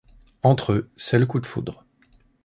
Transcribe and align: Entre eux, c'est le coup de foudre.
Entre 0.41 0.71
eux, 0.73 0.89
c'est 0.95 1.19
le 1.19 1.27
coup 1.27 1.39
de 1.39 1.45
foudre. 1.45 1.85